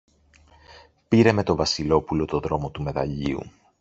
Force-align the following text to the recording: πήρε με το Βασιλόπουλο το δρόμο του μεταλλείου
πήρε 1.07 1.31
με 1.31 1.43
το 1.43 1.55
Βασιλόπουλο 1.55 2.25
το 2.25 2.39
δρόμο 2.39 2.69
του 2.71 2.83
μεταλλείου 2.83 3.41